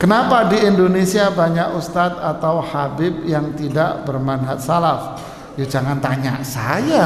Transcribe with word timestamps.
Kenapa 0.00 0.48
di 0.48 0.56
Indonesia 0.64 1.28
banyak 1.28 1.76
ustadz 1.76 2.24
atau 2.24 2.64
habib 2.64 3.20
yang 3.28 3.52
tidak 3.52 4.08
bermanhaj 4.08 4.56
salaf? 4.56 5.20
Ya 5.60 5.68
jangan 5.68 6.00
tanya 6.00 6.40
saya. 6.40 7.04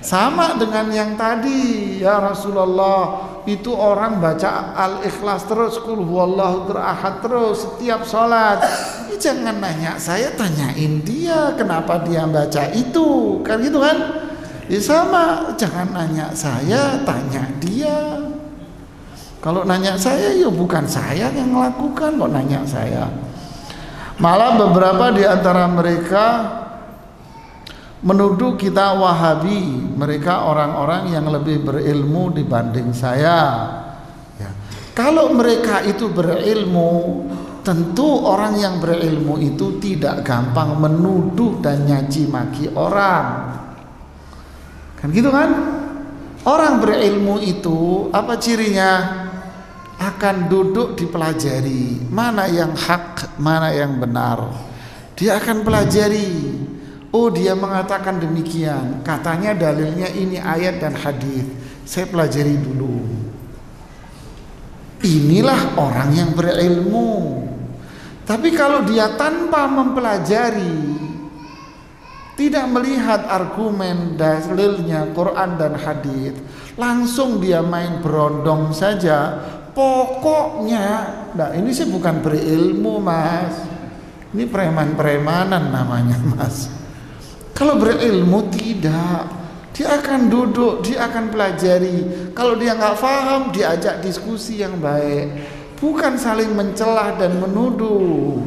Sama 0.00 0.56
dengan 0.56 0.88
yang 0.88 1.12
tadi, 1.12 2.00
ya 2.00 2.24
Rasulullah, 2.24 3.20
itu 3.44 3.68
orang 3.68 4.16
baca 4.16 4.72
Al-Ikhlas 4.80 5.44
terus, 5.44 5.76
kul 5.84 6.08
huwallahu 6.08 6.72
ahad 6.72 7.20
terus 7.20 7.68
setiap 7.68 8.08
sholat. 8.08 8.64
Ya, 9.12 9.16
jangan 9.20 9.60
nanya 9.60 10.00
saya, 10.00 10.32
tanyain 10.32 11.04
dia 11.04 11.52
kenapa 11.52 12.00
dia 12.00 12.24
baca 12.24 12.64
itu, 12.72 13.44
kan 13.44 13.60
gitu 13.60 13.76
kan? 13.84 14.24
Ya 14.72 14.80
sama, 14.80 15.52
jangan 15.60 15.92
nanya 15.92 16.32
saya, 16.32 17.04
tanya 17.04 17.44
dia. 17.60 18.24
Kalau 19.40 19.62
nanya 19.62 19.94
saya 19.94 20.32
ya 20.32 20.48
bukan 20.48 20.88
saya 20.88 21.30
yang 21.30 21.52
melakukan 21.52 22.18
kok 22.18 22.30
nanya 22.32 22.60
saya. 22.66 23.06
Malah 24.16 24.56
beberapa 24.56 25.12
di 25.12 25.28
antara 25.28 25.68
mereka 25.68 26.26
menuduh 28.00 28.56
kita 28.56 28.96
Wahabi, 28.96 29.92
mereka 29.98 30.48
orang-orang 30.48 31.12
yang 31.12 31.28
lebih 31.28 31.66
berilmu 31.66 32.32
dibanding 32.32 32.96
saya. 32.96 33.38
Ya. 34.40 34.50
Kalau 34.96 35.36
mereka 35.36 35.84
itu 35.84 36.08
berilmu, 36.08 37.26
tentu 37.66 38.22
orang 38.22 38.56
yang 38.56 38.78
berilmu 38.78 39.42
itu 39.42 39.82
tidak 39.82 40.22
gampang 40.22 40.78
menuduh 40.78 41.58
dan 41.58 41.84
nyaci 41.84 42.30
maki 42.30 42.70
orang. 42.72 43.58
Kan 44.96 45.10
gitu 45.10 45.28
kan? 45.28 45.50
Orang 46.46 46.78
berilmu 46.78 47.42
itu 47.42 48.06
apa 48.14 48.38
cirinya? 48.38 49.25
Akan 49.96 50.52
duduk 50.52 50.96
dipelajari 50.96 52.04
mana 52.12 52.44
yang 52.48 52.76
hak, 52.76 53.40
mana 53.40 53.72
yang 53.72 53.96
benar. 53.96 54.52
Dia 55.16 55.40
akan 55.40 55.64
pelajari. 55.64 56.52
Oh, 57.08 57.32
dia 57.32 57.56
mengatakan 57.56 58.20
demikian. 58.20 59.00
Katanya 59.00 59.56
dalilnya 59.56 60.12
ini 60.12 60.36
ayat 60.36 60.84
dan 60.84 60.92
hadis. 60.92 61.48
Saya 61.88 62.04
pelajari 62.12 62.60
dulu. 62.60 63.00
Inilah 65.00 65.80
orang 65.80 66.12
yang 66.12 66.30
berilmu. 66.36 67.40
Tapi 68.26 68.52
kalau 68.52 68.84
dia 68.84 69.16
tanpa 69.16 69.64
mempelajari, 69.70 70.98
tidak 72.36 72.68
melihat 72.68 73.24
argumen 73.32 74.18
dalilnya 74.20 75.08
Quran 75.16 75.56
dan 75.56 75.72
hadis, 75.80 76.36
langsung 76.76 77.40
dia 77.40 77.64
main 77.64 78.04
berondong 78.04 78.76
saja, 78.76 79.40
pokoknya. 79.76 80.88
Nah 81.36 81.52
ini 81.52 81.68
sih 81.76 81.84
bukan 81.84 82.24
berilmu 82.24 82.96
mas. 82.96 83.52
Ini 84.32 84.48
preman-premanan 84.48 85.68
namanya 85.68 86.16
mas. 86.32 86.72
Kalau 87.52 87.76
berilmu 87.76 88.48
tidak. 88.48 89.44
Dia 89.76 90.00
akan 90.00 90.32
duduk 90.32 90.80
dia 90.80 91.04
akan 91.04 91.28
pelajari. 91.28 92.32
Kalau 92.32 92.56
dia 92.56 92.72
nggak 92.72 92.96
paham 92.96 93.52
diajak 93.52 94.00
diskusi 94.00 94.64
yang 94.64 94.80
baik. 94.80 95.36
Bukan 95.76 96.16
saling 96.16 96.56
mencelah 96.56 97.20
dan 97.20 97.36
menuduh. 97.36 98.40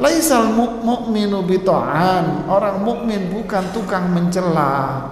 Laisal 0.00 0.48
mu'minu 0.56 1.44
bito'an. 1.44 2.48
Orang 2.48 2.80
mukmin 2.88 3.28
bukan 3.28 3.68
tukang 3.76 4.08
mencela 4.08 5.04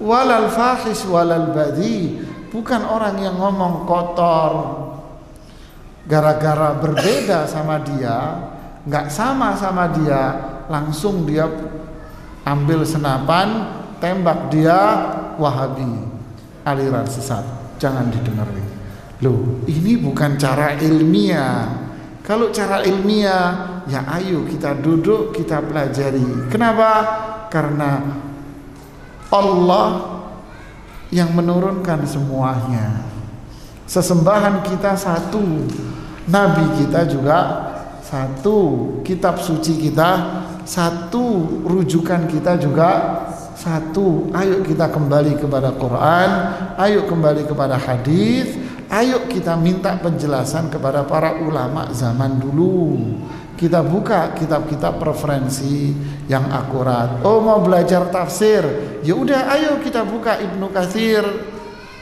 walal 0.00 0.48
fahish 0.48 1.04
walal 1.06 1.52
badi 1.52 2.16
bukan 2.50 2.82
orang 2.84 3.16
yang 3.22 3.38
ngomong 3.38 3.86
kotor. 3.86 4.52
Gara-gara 6.10 6.74
berbeda 6.74 7.46
sama 7.46 7.78
dia 7.86 8.50
nggak 8.80 9.06
sama 9.12 9.52
sama 9.54 9.92
dia 9.92 10.22
langsung 10.66 11.28
dia 11.28 11.46
ambil 12.48 12.80
senapan 12.82 13.68
tembak 14.00 14.50
dia 14.50 14.78
wahabi 15.38 15.86
aliran 16.66 17.06
sesat. 17.06 17.44
Jangan 17.78 18.10
didengarin. 18.10 18.66
Loh 19.22 19.62
ini 19.70 20.00
bukan 20.00 20.34
cara 20.40 20.74
ilmiah. 20.76 21.88
Kalau 22.24 22.50
cara 22.52 22.82
ilmiah 22.84 23.82
ya 23.86 24.04
ayo 24.18 24.44
kita 24.48 24.74
duduk 24.80 25.36
kita 25.36 25.62
pelajari. 25.62 26.50
Kenapa? 26.50 26.90
Karena 27.52 28.00
Allah 29.30 30.19
yang 31.10 31.34
menurunkan 31.34 32.06
semuanya. 32.06 33.02
Sesembahan 33.90 34.62
kita 34.62 34.94
satu, 34.94 35.42
nabi 36.30 36.64
kita 36.78 37.02
juga 37.10 37.38
satu, 38.06 38.58
kitab 39.02 39.42
suci 39.42 39.78
kita 39.90 40.42
satu, 40.62 41.58
rujukan 41.66 42.30
kita 42.30 42.54
juga 42.58 42.90
satu. 43.58 44.30
Ayo 44.30 44.62
kita 44.62 44.86
kembali 44.86 45.42
kepada 45.42 45.74
Quran, 45.74 46.30
ayo 46.78 47.10
kembali 47.10 47.50
kepada 47.50 47.74
hadis, 47.74 48.54
ayo 48.86 49.26
kita 49.26 49.58
minta 49.58 49.98
penjelasan 49.98 50.70
kepada 50.70 51.02
para 51.02 51.42
ulama 51.42 51.90
zaman 51.90 52.38
dulu 52.38 52.98
kita 53.60 53.84
buka 53.84 54.32
kitab-kitab 54.32 54.96
preferensi 54.96 55.92
yang 56.32 56.48
akurat. 56.48 57.20
Oh 57.20 57.44
mau 57.44 57.60
belajar 57.60 58.08
tafsir, 58.08 58.64
ya 59.04 59.12
udah 59.12 59.52
ayo 59.52 59.76
kita 59.84 60.00
buka 60.00 60.40
Ibnu 60.40 60.72
Katsir 60.72 61.20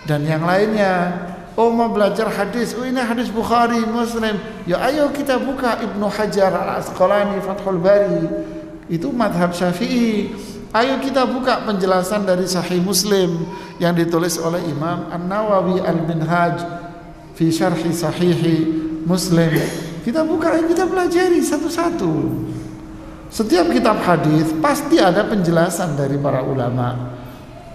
dan 0.06 0.22
yang 0.22 0.46
lainnya. 0.46 1.26
Oh 1.58 1.74
mau 1.74 1.90
belajar 1.90 2.30
hadis, 2.30 2.78
oh 2.78 2.86
ini 2.86 3.02
hadis 3.02 3.34
Bukhari, 3.34 3.82
Muslim. 3.82 4.38
Ya 4.70 4.78
ayo 4.86 5.10
kita 5.10 5.42
buka 5.42 5.82
Ibnu 5.82 6.06
Hajar 6.06 6.54
Al 6.54 6.78
Asqalani 6.78 7.42
Fathul 7.42 7.82
Bari. 7.82 8.22
Itu 8.86 9.10
madhab 9.10 9.50
Syafi'i. 9.50 10.30
Ayo 10.70 11.02
kita 11.02 11.26
buka 11.26 11.66
penjelasan 11.66 12.22
dari 12.22 12.46
Sahih 12.46 12.78
Muslim 12.78 13.42
yang 13.82 13.98
ditulis 13.98 14.38
oleh 14.38 14.62
Imam 14.70 15.10
An 15.10 15.26
Nawawi 15.26 15.82
Al 15.82 16.06
Minhaj 16.06 16.62
fi 17.34 17.50
Syarhi 17.50 17.90
Sahihi 17.90 18.56
Muslim 19.02 19.87
kita 20.08 20.24
buka, 20.24 20.56
kita 20.64 20.88
pelajari 20.88 21.36
satu-satu. 21.44 22.12
Setiap 23.28 23.68
kitab 23.68 24.00
hadis 24.00 24.56
pasti 24.56 24.96
ada 24.96 25.20
penjelasan 25.28 26.00
dari 26.00 26.16
para 26.16 26.40
ulama. 26.40 27.12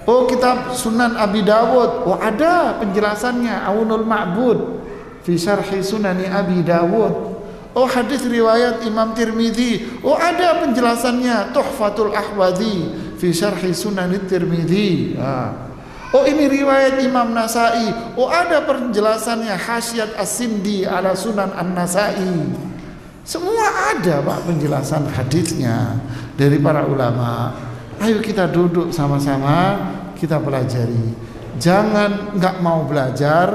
Oh 0.10 0.26
kitab 0.26 0.74
Sunan 0.74 1.14
Abi 1.14 1.46
Dawud, 1.46 2.10
oh 2.10 2.18
ada 2.18 2.82
penjelasannya 2.82 3.54
Aunul 3.70 4.02
Ma'bud 4.02 4.82
fi 5.22 5.38
syarhi 5.38 5.86
Sunani 5.86 6.26
Abi 6.26 6.66
Dawud. 6.66 7.38
Oh 7.78 7.86
hadis 7.86 8.26
riwayat 8.26 8.82
Imam 8.82 9.14
Tirmidzi, 9.14 10.02
oh 10.02 10.18
ada 10.18 10.66
penjelasannya 10.66 11.54
Tuhfatul 11.54 12.18
Ahwazi 12.18 12.90
fi 13.22 13.30
syarhi 13.30 13.78
Sunan 13.78 14.10
Tirmidzi. 14.26 15.22
Ah. 15.22 15.73
Oh 16.13 16.29
ini 16.29 16.46
riwayat 16.46 17.01
Imam 17.01 17.34
Nasai. 17.34 17.90
Oh 18.13 18.29
ada 18.29 18.62
penjelasannya 18.69 19.57
Hasyiat 19.57 20.13
As-Sindi 20.13 20.85
ala 20.85 21.18
Sunan 21.18 21.50
An-Nasai. 21.50 22.53
Semua 23.25 23.96
ada 23.97 24.22
Pak 24.22 24.46
penjelasan 24.46 25.09
hadisnya 25.09 25.97
dari 26.38 26.62
para 26.62 26.85
ulama. 26.85 27.57
Ayo 27.97 28.22
kita 28.22 28.46
duduk 28.46 28.94
sama-sama 28.94 29.81
kita 30.13 30.38
pelajari. 30.38 31.18
Jangan 31.57 32.38
nggak 32.38 32.62
mau 32.62 32.85
belajar, 32.85 33.47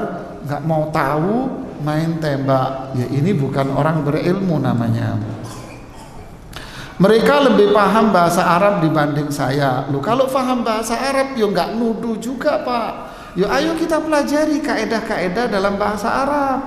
nggak 0.43 0.63
mau 0.67 0.91
tahu, 0.91 1.63
main 1.79 2.19
tembak. 2.19 2.91
Ya 2.91 3.07
ini 3.07 3.31
bukan 3.31 3.71
orang 3.71 4.03
berilmu 4.03 4.59
namanya. 4.59 5.15
Mereka 6.99 7.47
lebih 7.47 7.71
paham 7.71 8.11
bahasa 8.11 8.43
Arab 8.43 8.83
dibanding 8.83 9.31
saya. 9.31 9.87
Lu 9.87 10.03
kalau 10.03 10.27
paham 10.27 10.67
bahasa 10.67 10.99
Arab, 10.99 11.31
yo 11.39 11.47
nggak 11.47 11.79
nuduh 11.79 12.19
juga 12.19 12.59
pak. 12.59 12.91
Yo 13.39 13.47
ayo 13.47 13.71
kita 13.79 14.03
pelajari 14.03 14.59
kaedah-kaedah 14.59 15.47
dalam 15.47 15.79
bahasa 15.79 16.11
Arab. 16.11 16.59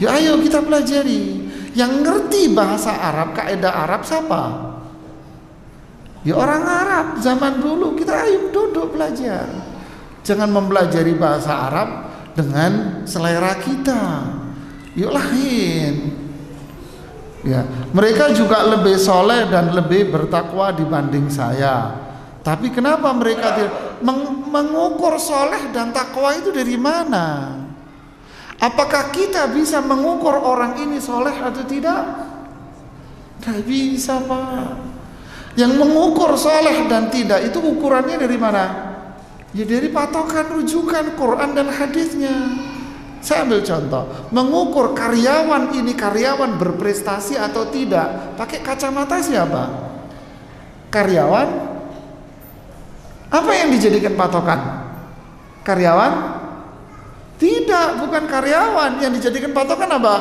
Yo 0.00 0.08
ayo 0.08 0.40
kita 0.40 0.64
pelajari. 0.64 1.44
Yang 1.76 1.92
ngerti 2.00 2.42
bahasa 2.56 2.96
Arab, 2.96 3.36
kaedah 3.36 3.84
Arab 3.84 4.00
siapa? 4.08 4.42
Ya 6.24 6.32
orang 6.32 6.64
Arab 6.64 7.06
zaman 7.20 7.60
dulu 7.60 8.00
kita 8.00 8.16
ayo 8.26 8.48
duduk 8.48 8.96
belajar. 8.96 9.44
Jangan 10.24 10.48
mempelajari 10.48 11.12
bahasa 11.20 11.68
Arab 11.68 11.88
dengan 12.32 13.04
selera 13.04 13.60
kita. 13.60 14.24
Yuk 14.96 15.12
lain. 15.12 16.27
Ya, 17.46 17.62
mereka 17.94 18.34
juga 18.34 18.66
lebih 18.66 18.98
soleh 18.98 19.46
dan 19.46 19.70
lebih 19.70 20.10
bertakwa 20.10 20.74
dibanding 20.74 21.30
saya. 21.30 21.94
Tapi 22.42 22.72
kenapa 22.74 23.14
mereka 23.14 23.54
meng 24.02 24.48
mengukur 24.48 25.20
soleh 25.20 25.70
dan 25.70 25.94
takwa 25.94 26.34
itu 26.34 26.50
dari 26.50 26.74
mana? 26.74 27.54
Apakah 28.58 29.14
kita 29.14 29.46
bisa 29.54 29.78
mengukur 29.78 30.34
orang 30.34 30.74
ini 30.82 30.98
soleh 30.98 31.34
atau 31.38 31.62
tidak? 31.62 32.02
Tidak 33.38 33.62
bisa 33.62 34.18
pak. 34.18 34.74
Yang 35.54 35.72
mengukur 35.78 36.34
soleh 36.34 36.90
dan 36.90 37.06
tidak 37.06 37.46
itu 37.46 37.62
ukurannya 37.62 38.18
dari 38.18 38.34
mana? 38.34 38.64
Ya 39.54 39.62
dari 39.62 39.94
patokan 39.94 40.58
rujukan 40.58 41.14
Quran 41.14 41.54
dan 41.54 41.70
hadisnya. 41.70 42.34
Saya 43.18 43.42
ambil 43.44 43.60
contoh, 43.66 44.04
mengukur 44.30 44.94
karyawan 44.94 45.74
ini 45.74 45.92
karyawan 45.92 46.54
berprestasi 46.54 47.34
atau 47.34 47.66
tidak, 47.66 48.38
pakai 48.38 48.62
kacamata 48.62 49.18
siapa? 49.18 49.62
Karyawan? 50.88 51.48
Apa 53.28 53.50
yang 53.52 53.68
dijadikan 53.74 54.16
patokan? 54.16 54.60
Karyawan? 55.66 56.12
Tidak, 57.38 57.88
bukan 58.02 58.24
karyawan. 58.26 58.98
Yang 58.98 59.12
dijadikan 59.20 59.52
patokan 59.52 59.90
apa? 60.00 60.16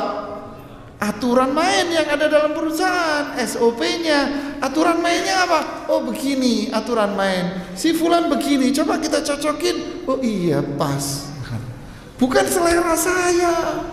Aturan 0.98 1.54
main 1.54 1.94
yang 1.94 2.10
ada 2.10 2.26
dalam 2.26 2.58
perusahaan, 2.58 3.38
SOP-nya. 3.38 4.54
Aturan 4.58 4.98
mainnya 4.98 5.46
apa? 5.46 5.86
Oh 5.94 6.02
begini 6.02 6.74
aturan 6.74 7.14
main. 7.14 7.70
Si 7.78 7.94
fulan 7.94 8.26
begini, 8.26 8.74
coba 8.74 8.98
kita 8.98 9.22
cocokin. 9.22 10.10
Oh 10.10 10.18
iya 10.26 10.60
pas. 10.62 11.37
Bukan 12.18 12.46
selera 12.50 12.98
saya. 12.98 13.86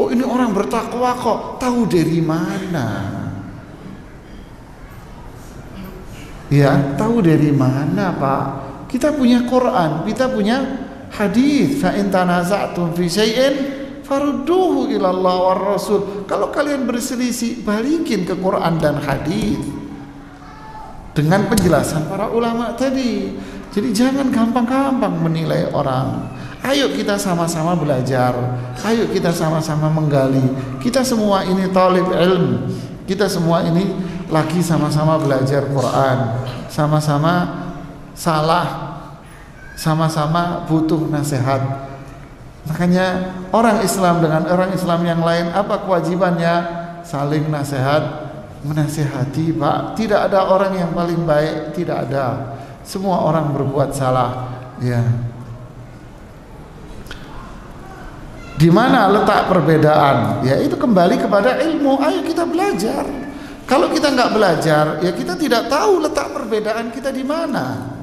Oh 0.00 0.08
ini 0.08 0.24
orang 0.24 0.56
bertakwa 0.56 1.12
kok. 1.16 1.40
Tahu 1.60 1.84
dari 1.84 2.20
mana? 2.24 2.86
Ya, 6.48 6.96
tahu 6.96 7.20
dari 7.20 7.52
mana, 7.52 8.16
Pak? 8.16 8.44
Kita 8.88 9.12
punya 9.12 9.44
Quran, 9.44 10.08
kita 10.08 10.32
punya 10.32 10.64
hadis. 11.12 11.76
Fa 11.76 11.92
in 11.92 12.08
tanaza'tum 12.08 12.96
fi 12.96 13.04
syai'in 13.04 13.54
farudduhu 14.00 14.88
ila 14.96 15.12
war 15.12 15.76
Rasul. 15.76 16.24
Kalau 16.24 16.48
kalian 16.48 16.88
berselisih, 16.88 17.60
balikin 17.68 18.24
ke 18.24 18.32
Quran 18.40 18.80
dan 18.80 18.96
hadis. 19.04 19.60
Dengan 21.12 21.44
penjelasan 21.52 22.08
para 22.08 22.32
ulama 22.32 22.72
tadi. 22.72 23.36
Jadi 23.68 23.88
jangan 23.92 24.32
gampang-gampang 24.32 25.20
menilai 25.20 25.68
orang. 25.68 26.32
Ayo 26.62 26.90
kita 26.92 27.14
sama-sama 27.14 27.78
belajar. 27.78 28.34
Ayo 28.82 29.06
kita 29.08 29.30
sama-sama 29.30 29.86
menggali. 29.88 30.42
Kita 30.82 31.06
semua 31.06 31.46
ini 31.46 31.70
talib 31.70 32.10
ilm. 32.10 32.66
Kita 33.08 33.30
semua 33.30 33.64
ini 33.64 33.94
lagi 34.28 34.60
sama-sama 34.60 35.16
belajar 35.16 35.64
Quran. 35.70 36.18
Sama-sama 36.68 37.34
salah. 38.12 38.68
Sama-sama 39.78 40.66
butuh 40.66 41.06
nasihat. 41.08 41.88
Makanya 42.68 43.32
orang 43.54 43.80
Islam 43.80 44.20
dengan 44.20 44.44
orang 44.44 44.74
Islam 44.74 45.00
yang 45.06 45.22
lain 45.24 45.48
apa 45.54 45.86
kewajibannya? 45.88 46.76
Saling 47.08 47.48
nasihat, 47.48 48.04
menasehati, 48.68 49.56
Pak. 49.56 49.96
Tidak 49.96 50.28
ada 50.28 50.44
orang 50.52 50.76
yang 50.76 50.92
paling 50.92 51.24
baik, 51.24 51.72
tidak 51.72 52.04
ada. 52.04 52.58
Semua 52.84 53.24
orang 53.24 53.56
berbuat 53.56 53.96
salah. 53.96 54.52
Ya. 54.84 55.00
Di 58.58 58.66
mana 58.74 59.06
letak 59.06 59.46
perbedaan? 59.46 60.42
Ya 60.42 60.58
itu 60.58 60.74
kembali 60.74 61.22
kepada 61.22 61.62
ilmu. 61.62 61.94
Ayo 62.02 62.26
kita 62.26 62.42
belajar. 62.42 63.06
Kalau 63.68 63.86
kita 63.92 64.10
nggak 64.10 64.32
belajar, 64.34 64.84
ya 64.98 65.14
kita 65.14 65.38
tidak 65.38 65.70
tahu 65.70 66.02
letak 66.02 66.34
perbedaan 66.34 66.90
kita 66.90 67.14
di 67.14 67.22
mana. 67.22 67.94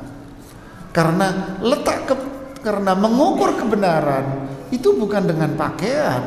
Karena 0.95 1.59
letak 1.59 2.07
ke, 2.07 2.15
karena 2.63 2.95
mengukur 2.95 3.57
kebenaran 3.59 4.47
itu 4.71 4.95
bukan 4.95 5.27
dengan 5.27 5.57
pakaian, 5.59 6.23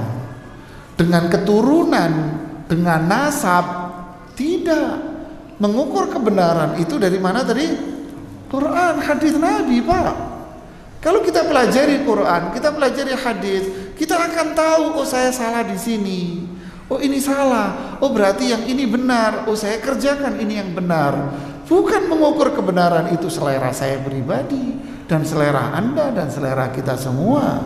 dengan 0.98 1.30
keturunan, 1.32 2.12
dengan 2.68 3.00
nasab, 3.08 3.64
tidak. 4.36 5.08
Mengukur 5.58 6.06
kebenaran 6.12 6.78
itu 6.78 7.00
dari 7.00 7.18
mana 7.18 7.42
tadi? 7.42 7.66
Quran, 8.46 8.94
hadis 9.02 9.34
Nabi, 9.38 9.82
Pak. 9.82 10.14
Kalau 10.98 11.22
kita 11.22 11.46
pelajari 11.46 12.02
Quran, 12.02 12.50
kita 12.54 12.74
pelajari 12.74 13.14
hadis, 13.14 13.64
kita 13.98 14.14
akan 14.14 14.54
tahu 14.54 15.02
oh 15.02 15.06
saya 15.06 15.34
salah 15.34 15.66
di 15.66 15.74
sini. 15.74 16.46
Oh 16.86 17.02
ini 17.02 17.18
salah. 17.18 17.98
Oh 17.98 18.14
berarti 18.14 18.54
yang 18.54 18.62
ini 18.70 18.86
benar. 18.86 19.50
Oh 19.50 19.58
saya 19.58 19.82
kerjakan 19.82 20.38
ini 20.38 20.62
yang 20.62 20.70
benar. 20.70 21.34
Bukan 21.66 22.08
mengukur 22.08 22.54
kebenaran 22.54 23.12
itu 23.12 23.28
selera 23.28 23.74
saya 23.74 24.00
pribadi 24.00 24.72
dan 25.04 25.26
selera 25.26 25.74
Anda 25.76 26.14
dan 26.14 26.30
selera 26.30 26.70
kita 26.72 26.96
semua. 26.96 27.60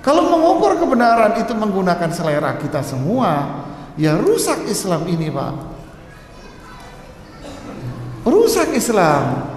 Kalau 0.00 0.30
mengukur 0.30 0.78
kebenaran 0.78 1.34
itu 1.36 1.50
menggunakan 1.50 2.14
selera 2.14 2.54
kita 2.62 2.80
semua, 2.86 3.60
ya 3.98 4.14
rusak 4.14 4.70
Islam 4.70 5.02
ini, 5.10 5.34
Pak. 5.34 5.54
Rusak 8.22 8.70
Islam. 8.72 9.50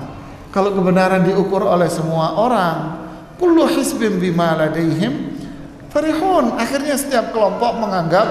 Kalau 0.49 0.73
kebenaran 0.73 1.21
diukur 1.21 1.61
oleh 1.61 1.85
semua 1.85 2.33
orang, 2.33 2.77
kullu 3.37 3.69
hisbin 3.69 4.17
bima 4.17 4.57
ladaihim 4.57 5.38
farihun. 5.89 6.55
Akhirnya 6.55 6.95
setiap 6.95 7.35
kelompok 7.35 7.77
menganggap 7.77 8.27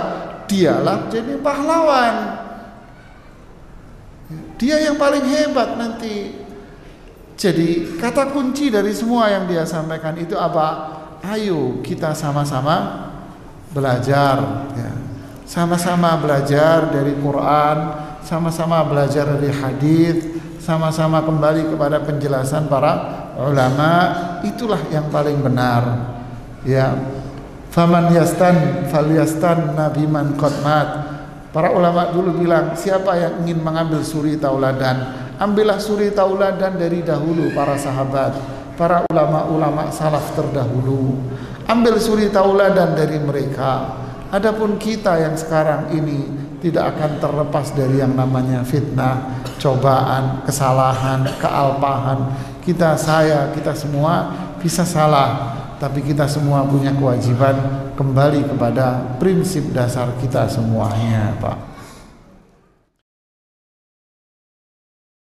dialah 0.48 1.12
jadi 1.12 1.36
pahlawan. 1.38 2.14
Dia 4.58 4.90
yang 4.90 4.98
paling 4.98 5.22
hebat 5.22 5.78
nanti. 5.78 6.34
Jadi 7.38 8.00
kata 8.02 8.34
kunci 8.34 8.66
dari 8.66 8.90
semua 8.90 9.30
yang 9.30 9.46
dia 9.46 9.62
sampaikan 9.62 10.18
itu 10.18 10.34
apa? 10.34 10.98
Ayo 11.22 11.78
kita 11.86 12.10
sama-sama 12.10 13.06
belajar 13.70 14.66
ya. 14.74 14.92
Sama-sama 15.48 16.18
belajar 16.20 16.92
dari 16.92 17.16
Quran, 17.16 17.76
sama-sama 18.20 18.84
belajar 18.84 19.24
dari 19.38 19.48
hadis, 19.48 20.16
sama-sama 20.60 21.24
kembali 21.24 21.72
kepada 21.72 22.04
penjelasan 22.04 22.68
para 22.68 23.24
ulama, 23.40 23.92
itulah 24.44 24.82
yang 24.92 25.08
paling 25.08 25.40
benar. 25.40 26.12
Ya. 26.68 26.92
Faman 27.78 28.10
yastan 28.10 28.90
falyastan 28.90 29.78
nabiman 29.78 30.34
qadmat. 30.34 31.14
Para 31.54 31.70
ulama 31.70 32.10
dulu 32.10 32.42
bilang, 32.42 32.74
siapa 32.74 33.14
yang 33.14 33.46
ingin 33.46 33.62
mengambil 33.62 34.02
suri 34.02 34.34
tauladan, 34.34 35.14
ambillah 35.38 35.78
suri 35.78 36.10
tauladan 36.10 36.74
dari 36.74 37.06
dahulu 37.06 37.54
para 37.54 37.78
sahabat, 37.78 38.34
para 38.74 39.06
ulama-ulama 39.06 39.94
salaf 39.94 40.26
terdahulu. 40.34 41.22
Ambil 41.70 42.02
suri 42.02 42.34
tauladan 42.34 42.98
dari 42.98 43.22
mereka. 43.22 43.94
Adapun 44.34 44.74
kita 44.74 45.14
yang 45.22 45.38
sekarang 45.38 45.94
ini 45.94 46.26
tidak 46.58 46.98
akan 46.98 47.22
terlepas 47.22 47.78
dari 47.78 48.02
yang 48.02 48.10
namanya 48.18 48.66
fitnah, 48.66 49.38
cobaan, 49.62 50.42
kesalahan, 50.42 51.30
kealpahan. 51.38 52.26
Kita 52.58 52.98
saya, 52.98 53.54
kita 53.54 53.70
semua 53.70 54.34
bisa 54.58 54.82
salah, 54.82 55.54
tapi 55.78 56.02
kita 56.02 56.26
semua 56.26 56.66
punya 56.66 56.90
kewajiban 56.90 57.54
kembali 57.94 58.50
kepada 58.50 59.16
prinsip 59.22 59.70
dasar 59.70 60.10
kita 60.18 60.50
semuanya, 60.50 61.38
Pak. 61.38 61.77